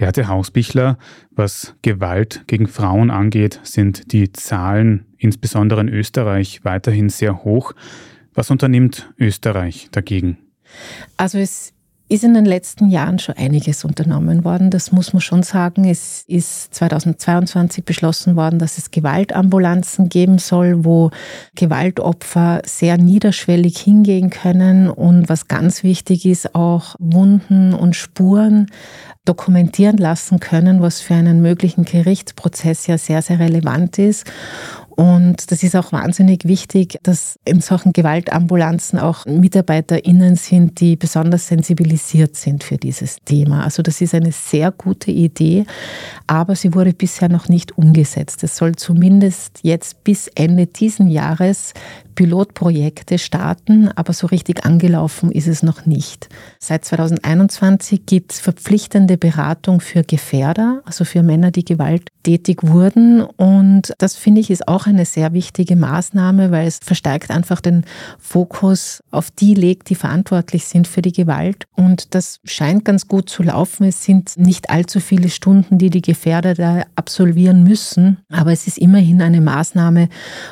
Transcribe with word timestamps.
Beate 0.00 0.28
Hausbichler, 0.28 0.96
was 1.30 1.74
Gewalt 1.82 2.44
gegen 2.46 2.68
Frauen 2.68 3.10
angeht, 3.10 3.60
sind 3.64 4.12
die 4.12 4.32
Zahlen 4.32 5.04
insbesondere 5.18 5.82
in 5.82 5.90
Österreich 5.90 6.64
weiterhin 6.64 7.10
sehr 7.10 7.44
hoch. 7.44 7.74
Was 8.32 8.50
unternimmt 8.50 9.12
Österreich 9.18 9.88
dagegen? 9.92 10.38
Also 11.18 11.36
es 11.36 11.74
ist 12.10 12.24
in 12.24 12.34
den 12.34 12.44
letzten 12.44 12.88
Jahren 12.88 13.20
schon 13.20 13.36
einiges 13.36 13.84
unternommen 13.84 14.42
worden. 14.42 14.70
Das 14.70 14.90
muss 14.90 15.12
man 15.12 15.20
schon 15.20 15.44
sagen. 15.44 15.84
Es 15.84 16.24
ist 16.26 16.74
2022 16.74 17.84
beschlossen 17.84 18.34
worden, 18.34 18.58
dass 18.58 18.78
es 18.78 18.90
Gewaltambulanzen 18.90 20.08
geben 20.08 20.38
soll, 20.38 20.84
wo 20.84 21.10
Gewaltopfer 21.54 22.62
sehr 22.64 22.98
niederschwellig 22.98 23.78
hingehen 23.78 24.30
können 24.30 24.90
und 24.90 25.28
was 25.28 25.46
ganz 25.46 25.84
wichtig 25.84 26.26
ist, 26.26 26.54
auch 26.56 26.96
Wunden 26.98 27.74
und 27.74 27.94
Spuren 27.94 28.66
dokumentieren 29.24 29.98
lassen 29.98 30.40
können, 30.40 30.82
was 30.82 31.00
für 31.00 31.14
einen 31.14 31.42
möglichen 31.42 31.84
Gerichtsprozess 31.84 32.86
ja 32.86 32.98
sehr, 32.98 33.22
sehr 33.22 33.38
relevant 33.38 33.98
ist. 33.98 34.30
Und 35.00 35.50
das 35.50 35.62
ist 35.62 35.76
auch 35.76 35.92
wahnsinnig 35.92 36.44
wichtig, 36.44 36.98
dass 37.02 37.38
in 37.46 37.62
solchen 37.62 37.94
Gewaltambulanzen 37.94 38.98
auch 38.98 39.24
MitarbeiterInnen 39.24 40.36
sind, 40.36 40.78
die 40.78 40.94
besonders 40.96 41.48
sensibilisiert 41.48 42.36
sind 42.36 42.62
für 42.62 42.76
dieses 42.76 43.16
Thema. 43.24 43.64
Also 43.64 43.82
das 43.82 44.02
ist 44.02 44.14
eine 44.14 44.30
sehr 44.30 44.70
gute 44.70 45.10
Idee, 45.10 45.64
aber 46.26 46.54
sie 46.54 46.74
wurde 46.74 46.92
bisher 46.92 47.30
noch 47.30 47.48
nicht 47.48 47.78
umgesetzt. 47.78 48.44
Es 48.44 48.58
soll 48.58 48.76
zumindest 48.76 49.60
jetzt 49.62 50.04
bis 50.04 50.28
Ende 50.34 50.66
diesen 50.66 51.08
Jahres 51.08 51.72
Pilotprojekte 52.20 53.16
starten, 53.16 53.88
aber 53.88 54.12
so 54.12 54.26
richtig 54.26 54.66
angelaufen 54.66 55.32
ist 55.32 55.46
es 55.46 55.62
noch 55.62 55.86
nicht. 55.86 56.28
Seit 56.58 56.84
2021 56.84 58.04
gibt 58.04 58.32
es 58.32 58.40
verpflichtende 58.40 59.16
Beratung 59.16 59.80
für 59.80 60.02
Gefährder, 60.02 60.82
also 60.84 61.06
für 61.06 61.22
Männer, 61.22 61.50
die 61.50 61.64
gewalttätig 61.64 62.58
wurden. 62.62 63.22
Und 63.22 63.94
das 63.96 64.16
finde 64.16 64.42
ich 64.42 64.50
ist 64.50 64.68
auch 64.68 64.86
eine 64.90 65.04
sehr 65.04 65.32
wichtige 65.32 65.76
Maßnahme, 65.76 66.50
weil 66.50 66.66
es 66.66 66.78
verstärkt 66.82 67.30
einfach 67.30 67.60
den 67.60 67.84
Fokus 68.18 69.02
auf 69.10 69.30
die 69.30 69.54
legt, 69.54 69.88
die 69.90 69.94
verantwortlich 69.94 70.66
sind 70.66 70.86
für 70.86 71.02
die 71.02 71.12
Gewalt. 71.12 71.64
Und 71.74 72.14
das 72.14 72.40
scheint 72.44 72.84
ganz 72.84 73.08
gut 73.08 73.28
zu 73.28 73.42
laufen. 73.42 73.84
Es 73.84 74.04
sind 74.04 74.36
nicht 74.36 74.70
allzu 74.70 75.00
viele 75.00 75.28
Stunden, 75.28 75.78
die 75.78 75.90
die 75.90 76.02
Gefährder 76.02 76.54
da 76.54 76.82
absolvieren 76.96 77.64
müssen, 77.64 78.18
aber 78.30 78.52
es 78.52 78.66
ist 78.66 78.78
immerhin 78.78 79.22
eine 79.22 79.40
Maßnahme, 79.40 80.08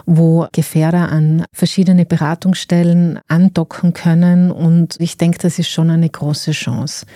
wo 0.06 0.46
Gefährder 0.52 1.10
an 1.10 1.44
verschiedene 1.52 2.06
Beratungsstellen 2.06 3.20
andocken 3.28 3.92
können. 3.92 4.50
Und 4.50 4.96
ich 4.98 5.16
denke, 5.16 5.38
das 5.38 5.58
ist 5.58 5.68
schon 5.68 5.90
eine 5.90 6.08
große 6.08 6.52
Chance. 6.52 7.06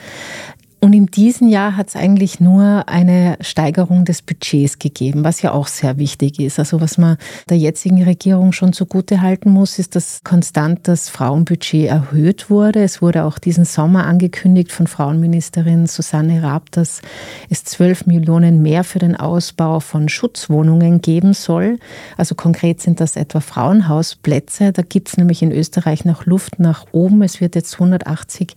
Und 0.84 0.94
in 0.94 1.06
diesem 1.06 1.46
Jahr 1.46 1.76
hat 1.76 1.90
es 1.90 1.94
eigentlich 1.94 2.40
nur 2.40 2.88
eine 2.88 3.36
Steigerung 3.40 4.04
des 4.04 4.20
Budgets 4.20 4.80
gegeben, 4.80 5.22
was 5.22 5.40
ja 5.40 5.52
auch 5.52 5.68
sehr 5.68 5.96
wichtig 5.96 6.40
ist. 6.40 6.58
Also 6.58 6.80
was 6.80 6.98
man 6.98 7.18
der 7.48 7.56
jetzigen 7.56 8.02
Regierung 8.02 8.50
schon 8.50 8.72
zugute 8.72 9.20
halten 9.20 9.50
muss, 9.50 9.78
ist, 9.78 9.94
dass 9.94 10.24
konstant 10.24 10.88
das 10.88 11.08
Frauenbudget 11.08 11.88
erhöht 11.88 12.50
wurde. 12.50 12.82
Es 12.82 13.00
wurde 13.00 13.26
auch 13.26 13.38
diesen 13.38 13.64
Sommer 13.64 14.06
angekündigt 14.06 14.72
von 14.72 14.88
Frauenministerin 14.88 15.86
Susanne 15.86 16.42
Raab, 16.42 16.72
dass 16.72 17.00
es 17.48 17.62
12 17.62 18.06
Millionen 18.06 18.60
mehr 18.60 18.82
für 18.82 18.98
den 18.98 19.14
Ausbau 19.14 19.78
von 19.78 20.08
Schutzwohnungen 20.08 21.00
geben 21.00 21.32
soll. 21.32 21.78
Also 22.16 22.34
konkret 22.34 22.80
sind 22.80 22.98
das 22.98 23.14
etwa 23.14 23.38
Frauenhausplätze. 23.38 24.72
Da 24.72 24.82
gibt 24.82 25.10
es 25.10 25.16
nämlich 25.16 25.42
in 25.42 25.52
Österreich 25.52 26.04
noch 26.04 26.26
Luft 26.26 26.58
nach 26.58 26.86
oben. 26.90 27.22
Es 27.22 27.40
wird 27.40 27.54
jetzt 27.54 27.74
180 27.74 28.56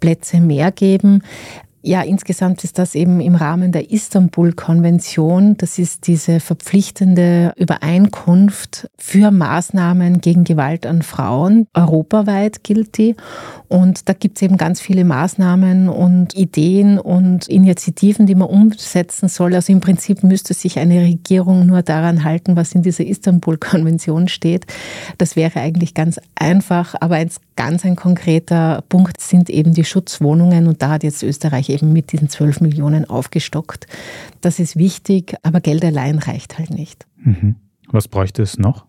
Plätze 0.00 0.40
mehr 0.40 0.70
geben. 0.70 1.22
Ja, 1.84 2.02
insgesamt 2.02 2.62
ist 2.62 2.78
das 2.78 2.94
eben 2.94 3.20
im 3.20 3.34
Rahmen 3.34 3.72
der 3.72 3.90
Istanbul-Konvention. 3.90 5.56
Das 5.56 5.80
ist 5.80 6.06
diese 6.06 6.38
verpflichtende 6.38 7.52
Übereinkunft 7.56 8.88
für 8.96 9.32
Maßnahmen 9.32 10.20
gegen 10.20 10.44
Gewalt 10.44 10.86
an 10.86 11.02
Frauen. 11.02 11.66
Europaweit 11.74 12.62
gilt 12.62 12.98
die. 12.98 13.16
Und 13.72 14.06
da 14.10 14.12
gibt 14.12 14.36
es 14.36 14.42
eben 14.42 14.58
ganz 14.58 14.82
viele 14.82 15.02
Maßnahmen 15.02 15.88
und 15.88 16.36
Ideen 16.36 16.98
und 16.98 17.48
Initiativen, 17.48 18.26
die 18.26 18.34
man 18.34 18.48
umsetzen 18.48 19.30
soll. 19.30 19.54
Also 19.54 19.72
im 19.72 19.80
Prinzip 19.80 20.22
müsste 20.22 20.52
sich 20.52 20.78
eine 20.78 21.00
Regierung 21.00 21.64
nur 21.64 21.80
daran 21.80 22.22
halten, 22.22 22.54
was 22.54 22.74
in 22.74 22.82
dieser 22.82 23.06
Istanbul-Konvention 23.06 24.28
steht. 24.28 24.66
Das 25.16 25.36
wäre 25.36 25.60
eigentlich 25.60 25.94
ganz 25.94 26.20
einfach. 26.34 26.96
Aber 27.00 27.14
ein 27.14 27.30
ganz 27.56 27.86
ein 27.86 27.96
konkreter 27.96 28.84
Punkt 28.90 29.22
sind 29.22 29.48
eben 29.48 29.72
die 29.72 29.86
Schutzwohnungen. 29.86 30.68
Und 30.68 30.82
da 30.82 30.90
hat 30.90 31.02
jetzt 31.02 31.22
Österreich 31.22 31.70
eben 31.70 31.94
mit 31.94 32.12
diesen 32.12 32.28
12 32.28 32.60
Millionen 32.60 33.08
aufgestockt. 33.08 33.86
Das 34.42 34.58
ist 34.58 34.76
wichtig, 34.76 35.34
aber 35.44 35.62
Geld 35.62 35.82
allein 35.82 36.18
reicht 36.18 36.58
halt 36.58 36.74
nicht. 36.74 37.06
Mhm. 37.24 37.56
Was 37.90 38.06
bräuchte 38.06 38.42
es 38.42 38.58
noch? 38.58 38.84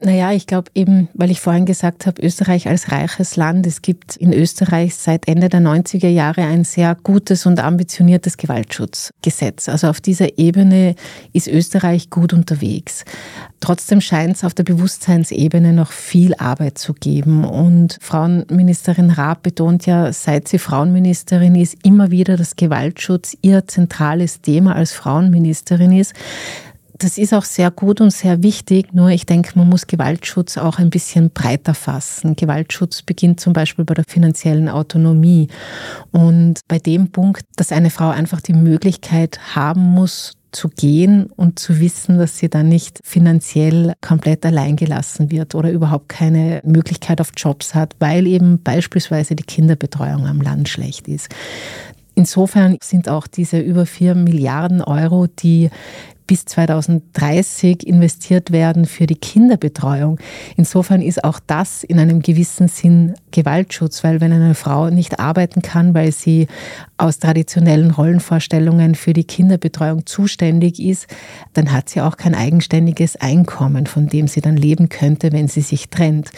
Naja, 0.00 0.30
ich 0.30 0.46
glaube 0.46 0.70
eben, 0.76 1.08
weil 1.14 1.32
ich 1.32 1.40
vorhin 1.40 1.66
gesagt 1.66 2.06
habe, 2.06 2.22
Österreich 2.22 2.68
als 2.68 2.92
reiches 2.92 3.34
Land. 3.34 3.66
Es 3.66 3.82
gibt 3.82 4.14
in 4.14 4.32
Österreich 4.32 4.94
seit 4.94 5.26
Ende 5.26 5.48
der 5.48 5.60
90er 5.60 6.06
Jahre 6.06 6.42
ein 6.42 6.62
sehr 6.62 6.96
gutes 7.02 7.46
und 7.46 7.58
ambitioniertes 7.58 8.36
Gewaltschutzgesetz. 8.36 9.68
Also 9.68 9.88
auf 9.88 10.00
dieser 10.00 10.38
Ebene 10.38 10.94
ist 11.32 11.48
Österreich 11.48 12.10
gut 12.10 12.32
unterwegs. 12.32 13.04
Trotzdem 13.58 14.00
scheint 14.00 14.36
es 14.36 14.44
auf 14.44 14.54
der 14.54 14.62
Bewusstseinsebene 14.62 15.72
noch 15.72 15.90
viel 15.90 16.32
Arbeit 16.36 16.78
zu 16.78 16.94
geben. 16.94 17.44
Und 17.44 17.98
Frauenministerin 18.00 19.10
Raab 19.10 19.42
betont 19.42 19.86
ja, 19.86 20.12
seit 20.12 20.46
sie 20.46 20.58
Frauenministerin 20.58 21.56
ist, 21.56 21.76
immer 21.82 22.12
wieder, 22.12 22.36
dass 22.36 22.54
Gewaltschutz 22.54 23.36
ihr 23.42 23.66
zentrales 23.66 24.42
Thema 24.42 24.76
als 24.76 24.92
Frauenministerin 24.92 25.90
ist. 25.90 26.14
Das 26.98 27.16
ist 27.16 27.32
auch 27.32 27.44
sehr 27.44 27.70
gut 27.70 28.00
und 28.00 28.10
sehr 28.10 28.42
wichtig, 28.42 28.92
nur 28.92 29.10
ich 29.10 29.24
denke, 29.24 29.56
man 29.56 29.68
muss 29.68 29.86
Gewaltschutz 29.86 30.58
auch 30.58 30.78
ein 30.78 30.90
bisschen 30.90 31.30
breiter 31.30 31.74
fassen. 31.74 32.34
Gewaltschutz 32.34 33.02
beginnt 33.02 33.38
zum 33.38 33.52
Beispiel 33.52 33.84
bei 33.84 33.94
der 33.94 34.04
finanziellen 34.06 34.68
Autonomie. 34.68 35.46
Und 36.10 36.60
bei 36.66 36.80
dem 36.80 37.12
Punkt, 37.12 37.42
dass 37.54 37.70
eine 37.70 37.90
Frau 37.90 38.08
einfach 38.08 38.40
die 38.40 38.52
Möglichkeit 38.52 39.38
haben 39.54 39.82
muss, 39.82 40.32
zu 40.50 40.68
gehen 40.68 41.26
und 41.36 41.58
zu 41.58 41.78
wissen, 41.78 42.18
dass 42.18 42.38
sie 42.38 42.48
dann 42.48 42.68
nicht 42.68 42.98
finanziell 43.04 43.92
komplett 44.00 44.44
alleingelassen 44.44 45.30
wird 45.30 45.54
oder 45.54 45.70
überhaupt 45.70 46.08
keine 46.08 46.60
Möglichkeit 46.64 47.20
auf 47.20 47.32
Jobs 47.36 47.74
hat, 47.74 47.94
weil 48.00 48.26
eben 48.26 48.62
beispielsweise 48.62 49.36
die 49.36 49.44
Kinderbetreuung 49.44 50.26
am 50.26 50.40
Land 50.40 50.68
schlecht 50.68 51.06
ist. 51.06 51.28
Insofern 52.14 52.78
sind 52.82 53.08
auch 53.08 53.28
diese 53.28 53.60
über 53.60 53.86
vier 53.86 54.16
Milliarden 54.16 54.82
Euro, 54.82 55.28
die 55.28 55.70
bis 56.28 56.44
2030 56.44 57.84
investiert 57.84 58.52
werden 58.52 58.84
für 58.84 59.06
die 59.06 59.16
Kinderbetreuung. 59.16 60.20
Insofern 60.56 61.02
ist 61.02 61.24
auch 61.24 61.40
das 61.44 61.82
in 61.82 61.98
einem 61.98 62.22
gewissen 62.22 62.68
Sinn 62.68 63.14
Gewaltschutz, 63.32 64.04
weil 64.04 64.20
wenn 64.20 64.32
eine 64.32 64.54
Frau 64.54 64.90
nicht 64.90 65.18
arbeiten 65.18 65.62
kann, 65.62 65.94
weil 65.94 66.12
sie 66.12 66.46
aus 66.98 67.18
traditionellen 67.18 67.90
Rollenvorstellungen 67.90 68.94
für 68.94 69.12
die 69.12 69.24
Kinderbetreuung 69.24 70.06
zuständig 70.06 70.80
ist, 70.80 71.06
dann 71.54 71.72
hat 71.72 71.88
sie 71.88 72.02
auch 72.02 72.16
kein 72.16 72.34
eigenständiges 72.34 73.16
Einkommen, 73.16 73.86
von 73.86 74.08
dem 74.08 74.28
sie 74.28 74.40
dann 74.40 74.56
leben 74.56 74.88
könnte, 74.88 75.32
wenn 75.32 75.48
sie 75.48 75.62
sich 75.62 75.88
trennt. 75.88 76.30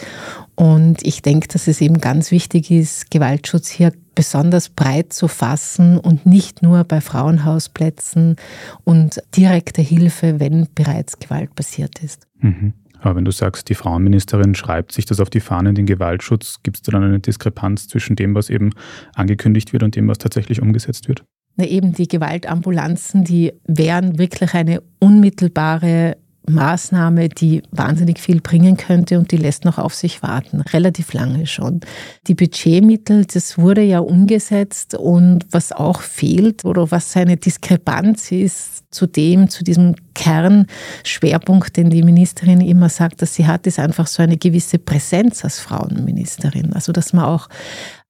Und 0.55 1.05
ich 1.05 1.21
denke, 1.21 1.47
dass 1.47 1.67
es 1.67 1.81
eben 1.81 1.99
ganz 1.99 2.31
wichtig 2.31 2.71
ist, 2.71 3.09
Gewaltschutz 3.09 3.69
hier 3.69 3.93
besonders 4.15 4.69
breit 4.69 5.13
zu 5.13 5.27
fassen 5.27 5.97
und 5.97 6.25
nicht 6.25 6.61
nur 6.61 6.83
bei 6.83 7.01
Frauenhausplätzen 7.01 8.35
und 8.83 9.21
direkte 9.35 9.81
Hilfe, 9.81 10.39
wenn 10.39 10.67
bereits 10.75 11.19
Gewalt 11.19 11.55
passiert 11.55 12.03
ist. 12.03 12.27
Mhm. 12.39 12.73
Aber 12.99 13.15
wenn 13.15 13.25
du 13.25 13.31
sagst, 13.31 13.67
die 13.69 13.75
Frauenministerin 13.75 14.53
schreibt 14.53 14.91
sich 14.91 15.05
das 15.05 15.19
auf 15.19 15.29
die 15.29 15.39
Fahnen, 15.39 15.73
den 15.73 15.87
Gewaltschutz, 15.87 16.57
gibt 16.61 16.77
es 16.77 16.83
da 16.83 16.91
dann 16.91 17.03
eine 17.03 17.19
Diskrepanz 17.19 17.87
zwischen 17.87 18.15
dem, 18.15 18.35
was 18.35 18.49
eben 18.49 18.71
angekündigt 19.15 19.73
wird 19.73 19.81
und 19.81 19.95
dem, 19.95 20.07
was 20.07 20.19
tatsächlich 20.19 20.61
umgesetzt 20.61 21.07
wird? 21.07 21.23
Na 21.55 21.65
eben 21.65 21.93
die 21.93 22.07
Gewaltambulanzen, 22.07 23.23
die 23.23 23.53
wären 23.65 24.19
wirklich 24.19 24.53
eine 24.53 24.83
unmittelbare 24.99 26.17
Maßnahme, 26.49 27.29
die 27.29 27.61
wahnsinnig 27.71 28.19
viel 28.19 28.41
bringen 28.41 28.77
könnte 28.77 29.19
und 29.19 29.31
die 29.31 29.37
lässt 29.37 29.65
noch 29.65 29.77
auf 29.77 29.93
sich 29.93 30.23
warten, 30.23 30.61
relativ 30.61 31.13
lange 31.13 31.45
schon. 31.45 31.81
Die 32.27 32.33
Budgetmittel, 32.33 33.25
das 33.25 33.57
wurde 33.57 33.81
ja 33.81 33.99
umgesetzt 33.99 34.95
und 34.95 35.45
was 35.51 35.71
auch 35.71 36.01
fehlt 36.01 36.65
oder 36.65 36.91
was 36.91 37.15
eine 37.15 37.37
Diskrepanz 37.37 38.31
ist 38.31 38.83
zu 38.91 39.07
dem, 39.07 39.49
zu 39.49 39.63
diesem 39.63 39.95
Kernschwerpunkt, 40.13 41.77
den 41.77 41.89
die 41.89 42.03
Ministerin 42.03 42.61
immer 42.61 42.89
sagt, 42.89 43.21
dass 43.21 43.35
sie 43.35 43.47
hat, 43.47 43.67
ist 43.67 43.79
einfach 43.79 44.07
so 44.07 44.23
eine 44.23 44.37
gewisse 44.37 44.79
Präsenz 44.79 45.43
als 45.43 45.59
Frauenministerin. 45.59 46.73
Also 46.73 46.91
dass 46.91 47.13
man 47.13 47.25
auch 47.25 47.49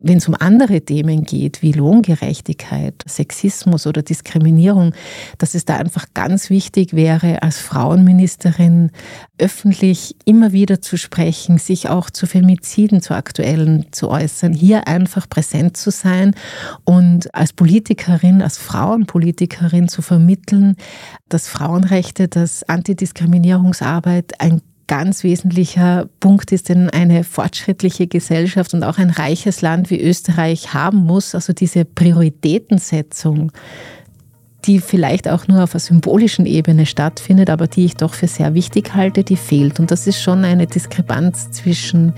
wenn 0.02 0.18
es 0.18 0.28
um 0.28 0.36
andere 0.38 0.82
Themen 0.82 1.24
geht, 1.24 1.62
wie 1.62 1.72
Lohngerechtigkeit, 1.72 2.96
Sexismus 3.08 3.86
oder 3.86 4.02
Diskriminierung, 4.02 4.94
dass 5.38 5.54
es 5.54 5.66
da 5.66 5.78
einfach 5.78 6.08
ganz 6.14 6.50
wichtig 6.50 6.94
wäre, 6.94 7.44
als 7.44 7.60
Frauenministerin 7.60 8.92
öffentlich 9.38 10.16
immer 10.26 10.52
wieder 10.54 10.82
zu 10.82 10.98
sprechen, 10.98 11.58
sich 11.58 11.90
auch 11.90 12.10
zu 12.10 12.26
Femiziden, 12.26 13.02
zu 13.02 13.14
aktuellen 13.16 13.88
zu 13.92 14.10
äußern, 14.10 14.54
hier 14.54 14.88
einfach 14.88 15.30
präsent 15.30 15.78
zu 15.78 15.92
sein 15.92 16.36
und 16.84 17.34
als 17.36 17.54
Politikerin, 17.54 18.42
als 18.42 18.58
Frauenpolitikerin 18.58 19.88
zu 19.88 20.02
vermitteln, 20.02 20.76
dass 21.30 21.48
Frauenrechte, 21.92 22.30
dass 22.30 22.64
Antidiskriminierungsarbeit 22.64 24.40
ein 24.40 24.62
ganz 24.88 25.26
wesentlicher 25.26 26.08
Punkt 26.22 26.54
ist, 26.54 26.70
den 26.70 26.90
eine 26.90 27.26
fortschrittliche 27.26 28.08
Gesellschaft 28.08 28.74
und 28.74 28.84
auch 28.84 28.98
ein 28.98 29.10
reiches 29.10 29.62
Land 29.62 29.90
wie 29.90 30.02
Österreich 30.02 30.74
haben 30.74 31.00
muss. 31.00 31.36
Also 31.36 31.52
diese 31.52 31.84
Prioritätensetzung, 31.84 33.52
die 34.64 34.80
vielleicht 34.80 35.28
auch 35.28 35.50
nur 35.50 35.64
auf 35.64 35.74
einer 35.74 35.82
symbolischen 35.82 36.46
Ebene 36.46 36.86
stattfindet, 36.86 37.50
aber 37.50 37.68
die 37.68 37.84
ich 37.84 37.96
doch 37.96 38.14
für 38.14 38.28
sehr 38.28 38.54
wichtig 38.54 38.94
halte, 38.94 39.26
die 39.26 39.38
fehlt. 39.38 39.82
Und 39.82 39.92
das 39.92 40.08
ist 40.08 40.22
schon 40.22 40.46
eine 40.46 40.68
Diskrepanz 40.68 41.52
zwischen 41.52 42.14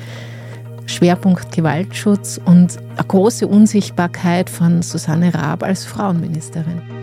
Schwerpunkt 0.85 1.51
Gewaltschutz 1.51 2.39
und 2.45 2.77
eine 2.95 3.07
große 3.07 3.47
Unsichtbarkeit 3.47 4.51
von 4.51 4.83
Susanne 4.83 5.33
Raab 5.33 5.63
als 5.63 5.83
Frauenministerin. 5.85 7.02